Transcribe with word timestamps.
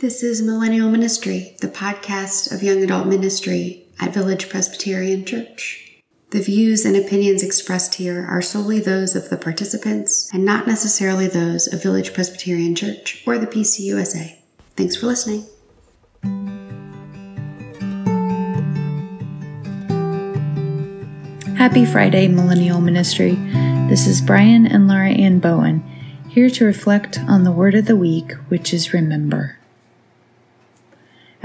This 0.00 0.22
is 0.22 0.40
Millennial 0.40 0.88
Ministry, 0.88 1.56
the 1.60 1.66
podcast 1.66 2.54
of 2.54 2.62
young 2.62 2.84
adult 2.84 3.08
ministry 3.08 3.88
at 3.98 4.14
Village 4.14 4.48
Presbyterian 4.48 5.24
Church. 5.24 6.04
The 6.30 6.40
views 6.40 6.84
and 6.84 6.94
opinions 6.94 7.42
expressed 7.42 7.96
here 7.96 8.24
are 8.24 8.40
solely 8.40 8.78
those 8.78 9.16
of 9.16 9.28
the 9.28 9.36
participants 9.36 10.32
and 10.32 10.44
not 10.44 10.68
necessarily 10.68 11.26
those 11.26 11.66
of 11.66 11.82
Village 11.82 12.14
Presbyterian 12.14 12.76
Church 12.76 13.24
or 13.26 13.38
the 13.38 13.48
PCUSA. 13.48 14.36
Thanks 14.76 14.94
for 14.94 15.06
listening. 15.06 15.46
Happy 21.56 21.84
Friday, 21.84 22.28
Millennial 22.28 22.80
Ministry. 22.80 23.34
This 23.88 24.06
is 24.06 24.20
Brian 24.20 24.64
and 24.64 24.86
Laura 24.86 25.10
Ann 25.10 25.40
Bowen, 25.40 25.80
here 26.28 26.50
to 26.50 26.64
reflect 26.64 27.18
on 27.18 27.42
the 27.42 27.50
word 27.50 27.74
of 27.74 27.86
the 27.86 27.96
week, 27.96 28.30
which 28.48 28.72
is 28.72 28.92
remember. 28.92 29.57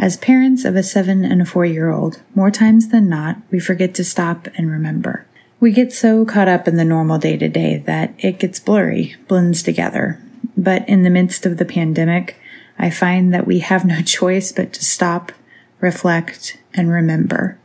As 0.03 0.17
parents 0.17 0.66
of 0.66 0.75
a 0.75 0.84
seven 0.84 1.23
and 1.23 1.41
a 1.41 1.45
four 1.45 1.66
year 1.66 1.89
old, 1.89 2.20
more 2.35 2.52
times 2.52 2.89
than 2.89 3.07
not, 3.07 3.38
we 3.49 3.57
forget 3.57 3.93
to 3.93 4.03
stop 4.03 4.49
and 4.55 4.70
remember. 4.70 5.26
We 5.62 5.71
get 5.71 5.93
so 5.93 6.26
caught 6.26 6.49
up 6.49 6.67
in 6.67 6.76
the 6.76 6.84
normal 6.84 7.17
day 7.20 7.38
to 7.38 7.48
day 7.48 7.77
that 7.85 8.13
it 8.17 8.38
gets 8.38 8.59
blurry, 8.59 9.16
blends 9.29 9.63
together. 9.63 10.21
But 10.57 10.85
in 10.89 11.03
the 11.03 11.09
midst 11.09 11.45
of 11.45 11.55
the 11.55 11.63
pandemic, 11.63 12.35
I 12.77 12.89
find 12.89 13.34
that 13.34 13.48
we 13.48 13.59
have 13.59 13.85
no 13.85 14.02
choice 14.05 14.52
but 14.52 14.73
to 14.73 14.84
stop, 14.84 15.31
reflect, 15.79 16.57
and 16.73 16.91
remember. 16.91 17.57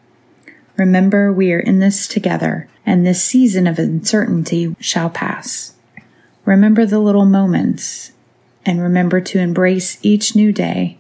Remember, 0.77 1.33
we 1.33 1.53
are 1.53 1.59
in 1.59 1.81
this 1.81 2.07
together, 2.07 2.69
and 2.87 3.05
this 3.05 3.21
season 3.21 3.67
of 3.67 3.81
uncertainty 3.81 4.77
shall 4.79 5.11
pass. 5.11 5.75
Remember 6.45 6.87
the 6.87 7.01
little 7.01 7.27
moments, 7.27 8.13
and 8.65 8.81
remember 8.81 9.21
to 9.23 9.41
embrace 9.41 9.99
each 10.05 10.37
new 10.37 10.53
day 10.53 10.98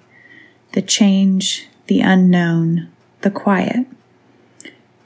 the 0.78 0.82
change, 0.82 1.66
the 1.88 1.98
unknown, 1.98 2.89
the 3.22 3.30
quiet. 3.33 3.84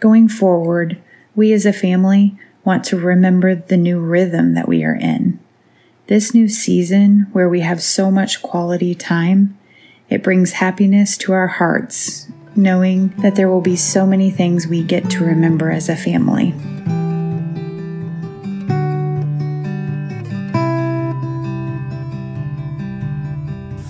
Going 0.01 0.29
forward, 0.29 1.01
we 1.35 1.51
as 1.55 1.65
a 1.65 1.73
family 1.73 2.37
want 2.63 2.85
to 2.85 2.99
remember 2.99 3.55
the 3.55 3.79
new 3.79 3.99
rhythm 3.99 4.53
that 4.53 4.69
we 4.69 4.85
are 4.85 4.95
in. 4.95 5.41
This 6.09 6.35
new 6.35 6.47
season 6.47 7.27
where 7.33 7.49
we 7.49 7.61
have 7.61 7.83
so 7.83 8.11
much 8.11 8.43
quality 8.43 8.95
time, 8.95 9.59
it 10.11 10.23
brings 10.23 10.53
happiness 10.53 11.17
to 11.17 11.33
our 11.33 11.49
hearts, 11.49 12.29
knowing 12.55 13.15
that 13.23 13.37
there 13.37 13.49
will 13.49 13.63
be 13.63 13.75
so 13.75 14.05
many 14.05 14.31
things 14.31 14.67
we 14.67 14.83
get 14.83 15.09
to 15.09 15.25
remember 15.25 15.71
as 15.71 15.89
a 15.89 15.97
family. 15.97 16.53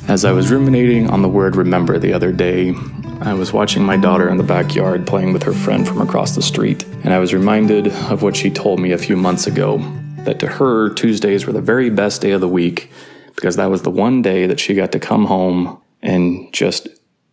As 0.09 0.25
I 0.25 0.33
was 0.33 0.51
ruminating 0.51 1.09
on 1.09 1.23
the 1.23 1.29
word 1.29 1.57
remember 1.57 1.99
the 1.99 2.13
other 2.13 2.33
day, 2.33 2.75
I 3.21 3.35
was 3.35 3.53
watching 3.53 3.85
my 3.85 3.97
daughter 3.97 4.29
in 4.29 4.37
the 4.37 4.43
backyard 4.43 5.07
playing 5.07 5.33
with 5.33 5.45
her 5.45 5.53
friend 5.53 5.87
from 5.87 6.01
across 6.01 6.35
the 6.35 6.43
street, 6.43 6.85
and 7.05 7.15
I 7.15 7.21
was 7.21 7.33
reminded 7.33 7.87
of 7.87 8.23
what 8.23 8.35
she 8.35 8.51
told 8.51 8.81
me 8.81 8.91
a 8.91 8.99
few 8.99 9.17
months 9.17 9.47
ago 9.47 9.79
that 10.25 10.41
to 10.41 10.49
her, 10.49 10.93
Tuesdays 10.93 11.47
were 11.47 11.53
the 11.53 11.63
very 11.63 11.89
best 11.89 12.21
day 12.21 12.33
of 12.33 12.41
the 12.41 12.49
week 12.49 12.91
because 13.37 13.57
that 13.57 13.71
was 13.71 13.83
the 13.83 13.91
one 13.91 14.23
day 14.23 14.47
that 14.47 14.59
she 14.59 14.75
got 14.75 14.91
to 14.93 14.99
come 14.99 15.27
home 15.27 15.81
and 16.03 16.53
just 16.53 16.89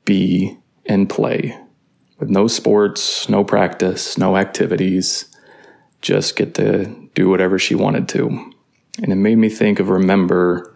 be 0.05 0.55
and 0.85 1.09
play 1.09 1.57
with 2.19 2.29
no 2.29 2.47
sports, 2.47 3.27
no 3.27 3.43
practice, 3.43 4.17
no 4.17 4.37
activities, 4.37 5.25
just 6.01 6.35
get 6.35 6.53
to 6.53 7.09
do 7.15 7.29
whatever 7.29 7.57
she 7.57 7.73
wanted 7.73 8.07
to. 8.09 8.27
And 9.01 9.11
it 9.11 9.15
made 9.15 9.37
me 9.37 9.49
think 9.49 9.79
of 9.79 9.89
remember 9.89 10.75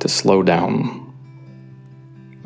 to 0.00 0.08
slow 0.08 0.42
down 0.42 1.03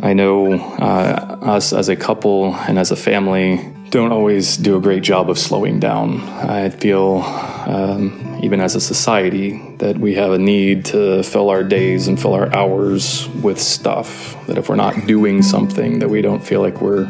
I 0.00 0.12
know 0.12 0.52
uh, 0.52 1.38
us 1.42 1.72
as 1.72 1.88
a 1.88 1.96
couple 1.96 2.54
and 2.54 2.78
as 2.78 2.92
a 2.92 2.96
family 2.96 3.74
don't 3.91 4.12
always 4.12 4.56
do 4.56 4.77
a 4.77 4.80
great 4.80 5.02
job 5.02 5.28
of 5.28 5.38
slowing 5.38 5.80
down. 5.80 6.20
I 6.20 6.68
feel, 6.70 7.22
um, 7.66 8.38
even 8.42 8.60
as 8.60 8.76
a 8.76 8.81
society, 8.81 9.75
that 9.78 9.98
we 9.98 10.14
have 10.14 10.31
a 10.31 10.38
need 10.38 10.84
to 10.87 11.22
fill 11.25 11.48
our 11.50 11.64
days 11.64 12.06
and 12.06 12.20
fill 12.20 12.34
our 12.34 12.54
hours 12.54 13.28
with 13.42 13.60
stuff. 13.60 14.37
That 14.47 14.56
if 14.56 14.69
we're 14.69 14.76
not 14.76 15.06
doing 15.06 15.42
something, 15.42 15.98
that 15.98 16.08
we 16.08 16.22
don't 16.22 16.44
feel 16.44 16.60
like 16.60 16.81
we're 16.81 17.06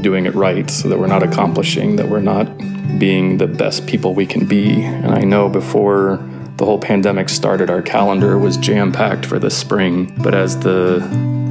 doing 0.00 0.24
it 0.24 0.34
right, 0.34 0.70
so 0.70 0.88
that 0.88 0.98
we're 0.98 1.08
not 1.08 1.22
accomplishing, 1.22 1.96
that 1.96 2.08
we're 2.08 2.20
not 2.20 2.46
being 2.98 3.36
the 3.36 3.46
best 3.46 3.86
people 3.86 4.14
we 4.14 4.24
can 4.24 4.46
be. 4.46 4.82
And 4.82 5.12
I 5.12 5.22
know 5.22 5.48
before 5.48 6.24
the 6.56 6.64
whole 6.64 6.78
pandemic 6.78 7.28
started, 7.28 7.70
our 7.70 7.82
calendar 7.82 8.38
was 8.38 8.56
jam 8.56 8.92
packed 8.92 9.26
for 9.26 9.38
the 9.38 9.50
spring. 9.50 10.14
But 10.22 10.34
as 10.34 10.58
the 10.60 11.00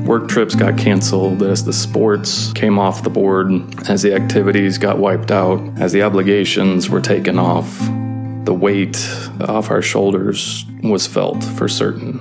work 0.07 0.29
trips 0.29 0.55
got 0.55 0.77
canceled, 0.77 1.43
as 1.43 1.65
the 1.65 1.73
sports 1.73 2.53
came 2.53 2.79
off 2.79 3.03
the 3.03 3.09
board, 3.09 3.51
as 3.89 4.01
the 4.01 4.13
activities 4.13 4.77
got 4.77 4.97
wiped 4.97 5.31
out, 5.31 5.59
as 5.77 5.91
the 5.91 6.01
obligations 6.01 6.89
were 6.89 7.01
taken 7.01 7.37
off, 7.37 7.77
the 8.45 8.53
weight 8.53 8.97
off 9.41 9.69
our 9.69 9.81
shoulders 9.81 10.65
was 10.81 11.05
felt 11.05 11.43
for 11.43 11.67
certain. 11.67 12.19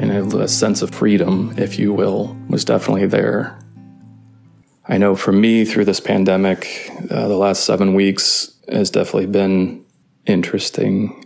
And 0.00 0.32
a 0.32 0.48
sense 0.48 0.80
of 0.80 0.90
freedom, 0.90 1.54
if 1.58 1.78
you 1.78 1.92
will, 1.92 2.34
was 2.48 2.64
definitely 2.64 3.06
there. 3.06 3.58
I 4.88 4.96
know 4.96 5.14
for 5.14 5.32
me, 5.32 5.66
through 5.66 5.84
this 5.84 6.00
pandemic, 6.00 6.90
uh, 7.10 7.28
the 7.28 7.36
last 7.36 7.64
seven 7.64 7.92
weeks 7.92 8.56
has 8.68 8.90
definitely 8.90 9.26
been 9.26 9.84
interesting 10.24 11.25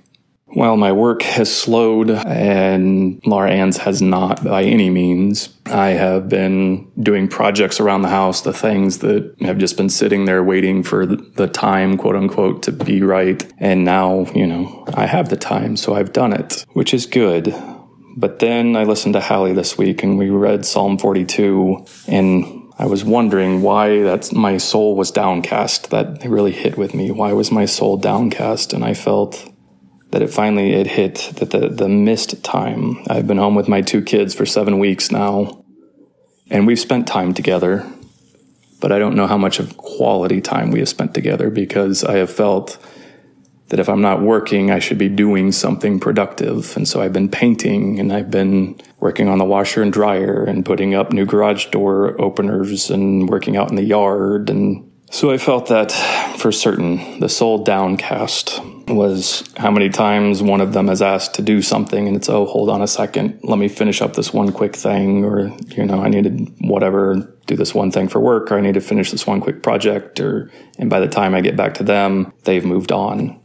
while 0.53 0.77
my 0.77 0.93
work 0.93 1.23
has 1.23 1.55
slowed 1.55 2.11
and 2.11 3.21
Laura 3.25 3.51
Ann's 3.51 3.79
has 3.79 4.03
not 4.03 4.45
by 4.45 4.65
any 4.65 4.91
means, 4.91 5.49
I 5.67 5.91
have 5.91 6.29
been 6.29 6.91
doing 7.01 7.29
projects 7.29 7.81
around 7.81 8.03
the 8.03 8.09
house, 8.09 8.41
the 8.41 8.53
things 8.53 8.99
that 8.99 9.37
have 9.41 9.59
just 9.59 9.77
been 9.77 9.89
sitting 9.89 10.25
there 10.25 10.43
waiting 10.43 10.83
for 10.83 11.07
the 11.07 11.47
time, 11.47 11.97
quote 11.97 12.17
unquote, 12.17 12.65
to 12.65 12.73
be 12.73 13.03
right. 13.03 13.45
And 13.59 13.85
now, 13.85 14.27
you 14.35 14.47
know, 14.47 14.85
I 14.95 15.07
have 15.07 15.29
the 15.29 15.37
time, 15.37 15.77
so 15.77 15.95
I've 15.95 16.13
done 16.13 16.33
it, 16.33 16.65
which 16.73 16.93
is 16.93 17.07
good. 17.07 17.55
But 18.17 18.41
then 18.41 18.77
I 18.77 18.85
listened 18.85 19.15
to 19.15 19.21
Hallie 19.21 19.53
this 19.53 19.79
week 19.79 20.03
and 20.03 20.19
we 20.19 20.31
read 20.31 20.67
Psalm 20.67 20.99
42 20.99 21.87
and 22.09 22.61
I 22.77 22.87
was 22.87 23.05
wondering 23.05 23.63
why 23.63 24.03
that 24.03 24.33
my 24.33 24.57
soul 24.57 24.97
was 24.97 25.11
downcast. 25.11 25.91
That 25.91 26.25
really 26.25 26.51
hit 26.51 26.77
with 26.79 26.95
me. 26.95 27.11
Why 27.11 27.35
was 27.35 27.53
my 27.53 27.67
soul 27.67 27.99
downcast? 27.99 28.73
And 28.73 28.83
I 28.85 28.95
felt 28.95 29.47
that 30.11 30.23
it 30.23 30.31
finally 30.31 30.73
it 30.73 30.87
hit 30.87 31.33
that 31.37 31.51
the 31.51 31.69
the 31.69 31.89
missed 31.89 32.43
time. 32.43 32.99
I've 33.09 33.27
been 33.27 33.39
home 33.39 33.55
with 33.55 33.69
my 33.69 33.81
two 33.81 34.03
kids 34.03 34.35
for 34.35 34.47
7 34.47 34.79
weeks 34.79 35.11
now 35.11 35.65
and 36.51 36.67
we've 36.67 36.81
spent 36.81 37.07
time 37.07 37.33
together. 37.33 37.87
But 38.81 38.93
I 38.93 38.99
don't 38.99 39.15
know 39.15 39.27
how 39.27 39.37
much 39.37 39.61
of 39.61 39.77
quality 39.77 40.41
time 40.41 40.71
we 40.71 40.79
have 40.79 40.89
spent 40.89 41.15
together 41.15 41.51
because 41.51 42.03
I 42.03 42.17
have 42.17 42.31
felt 42.31 42.79
that 43.69 43.79
if 43.79 43.89
I'm 43.89 44.01
not 44.01 44.21
working, 44.21 44.71
I 44.71 44.81
should 44.81 44.99
be 44.99 45.09
doing 45.09 45.53
something 45.53 46.01
productive. 46.01 46.77
And 46.77 46.89
so 46.89 47.01
I've 47.01 47.13
been 47.13 47.29
painting 47.29 48.01
and 48.01 48.13
I've 48.13 48.31
been 48.31 48.81
working 48.99 49.29
on 49.29 49.39
the 49.39 49.45
washer 49.45 49.81
and 49.83 49.93
dryer 49.93 50.43
and 50.45 50.67
putting 50.67 50.95
up 50.95 51.13
new 51.13 51.25
garage 51.25 51.67
door 51.67 52.21
openers 52.21 52.91
and 52.91 53.29
working 53.29 53.57
out 53.57 53.71
in 53.71 53.77
the 53.77 53.85
yard. 53.85 54.51
And 54.51 54.90
so 55.11 55.31
I 55.31 55.39
felt 55.39 55.67
that 55.67 55.93
for 56.39 56.53
certain, 56.53 57.21
the 57.21 57.29
soul 57.29 57.65
downcast 57.65 58.61
was 58.87 59.45
how 59.57 59.71
many 59.71 59.89
times 59.89 60.43
one 60.43 60.61
of 60.61 60.73
them 60.73 60.89
has 60.89 61.03
asked 61.03 61.35
to 61.35 61.43
do 61.43 61.63
something 61.63 62.09
and 62.09 62.17
it's, 62.17 62.29
oh, 62.29 62.47
hold 62.47 62.71
on 62.71 62.83
a 62.83 62.87
second, 62.87 63.41
let 63.43 63.59
me 63.59 63.69
finish 63.69 64.01
up 64.03 64.15
this 64.15 64.33
one 64.33 64.53
quick 64.53 64.75
thing, 64.75 65.25
or, 65.25 65.49
you 65.69 65.85
know, 65.85 66.01
I 66.01 66.09
need 66.09 66.25
to 66.25 66.31
whatever, 66.67 67.37
do 67.47 67.57
this 67.57 67.75
one 67.75 67.91
thing 67.91 68.09
for 68.09 68.21
work, 68.21 68.51
or 68.51 68.59
I 68.59 68.61
need 68.61 68.75
to 68.75 68.81
finish 68.81 69.11
this 69.11 69.27
one 69.27 69.41
quick 69.41 69.63
project, 69.63 70.21
or, 70.21 70.51
and 70.79 70.91
by 70.91 71.01
the 71.01 71.09
time 71.09 71.35
I 71.35 71.41
get 71.41 71.57
back 71.57 71.75
to 71.75 71.85
them, 71.85 72.33
they've 72.45 72.65
moved 72.65 72.93
on. 72.93 73.41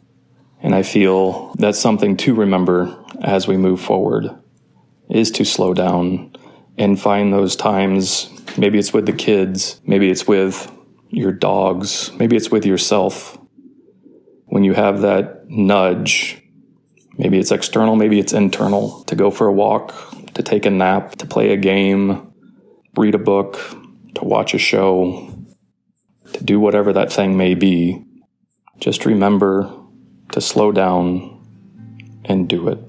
And 0.61 0.73
I 0.73 0.83
feel 0.83 1.53
that's 1.59 1.79
something 1.79 2.17
to 2.17 2.33
remember 2.33 2.95
as 3.21 3.47
we 3.47 3.57
move 3.57 3.81
forward 3.81 4.29
is 5.09 5.29
to 5.31 5.45
slow 5.45 5.73
down 5.73 6.35
and 6.77 6.99
find 6.99 7.31
those 7.31 7.55
times. 7.55 8.29
Maybe 8.57 8.79
it's 8.79 8.93
with 8.93 9.05
the 9.05 9.13
kids, 9.13 9.79
maybe 9.85 10.09
it's 10.09 10.27
with 10.27 10.71
your 11.09 11.31
dogs, 11.31 12.11
maybe 12.13 12.35
it's 12.35 12.49
with 12.49 12.65
yourself. 12.65 13.37
When 14.45 14.63
you 14.63 14.73
have 14.73 15.01
that 15.01 15.49
nudge, 15.49 16.41
maybe 17.17 17.39
it's 17.39 17.51
external, 17.51 17.95
maybe 17.95 18.19
it's 18.19 18.33
internal, 18.33 19.03
to 19.05 19.15
go 19.15 19.31
for 19.31 19.47
a 19.47 19.53
walk, 19.53 19.93
to 20.33 20.43
take 20.43 20.65
a 20.65 20.69
nap, 20.69 21.15
to 21.15 21.25
play 21.25 21.51
a 21.51 21.57
game, 21.57 22.33
read 22.95 23.15
a 23.15 23.19
book, 23.19 23.59
to 24.15 24.23
watch 24.23 24.53
a 24.53 24.57
show, 24.57 25.29
to 26.33 26.43
do 26.43 26.59
whatever 26.59 26.93
that 26.93 27.11
thing 27.11 27.37
may 27.37 27.53
be, 27.53 28.03
just 28.79 29.05
remember 29.05 29.71
to 30.31 30.41
slow 30.41 30.71
down 30.71 31.31
and 32.25 32.49
do 32.49 32.67
it. 32.67 32.79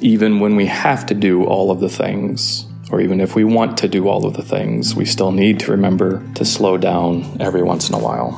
Even 0.00 0.40
when 0.40 0.56
we 0.56 0.66
have 0.66 1.06
to 1.06 1.14
do 1.14 1.44
all 1.44 1.70
of 1.70 1.80
the 1.80 1.88
things, 1.88 2.67
or 2.90 3.00
even 3.00 3.20
if 3.20 3.34
we 3.34 3.44
want 3.44 3.76
to 3.78 3.88
do 3.88 4.08
all 4.08 4.26
of 4.26 4.34
the 4.34 4.42
things, 4.42 4.94
we 4.94 5.04
still 5.04 5.32
need 5.32 5.60
to 5.60 5.70
remember 5.70 6.22
to 6.34 6.44
slow 6.44 6.76
down 6.76 7.36
every 7.40 7.62
once 7.62 7.88
in 7.88 7.94
a 7.94 7.98
while. 7.98 8.32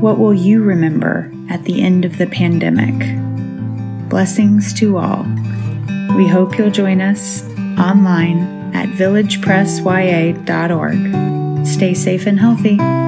What 0.00 0.18
will 0.18 0.34
you 0.34 0.62
remember 0.62 1.32
at 1.50 1.64
the 1.64 1.82
end 1.82 2.04
of 2.04 2.18
the 2.18 2.26
pandemic? 2.26 2.94
Blessings 4.08 4.72
to 4.74 4.98
all. 4.98 5.24
We 6.16 6.28
hope 6.28 6.58
you'll 6.58 6.70
join 6.70 7.00
us 7.00 7.42
online 7.78 8.40
at 8.74 8.88
villagepressya.org. 8.90 11.66
Stay 11.66 11.94
safe 11.94 12.26
and 12.26 12.38
healthy. 12.38 13.05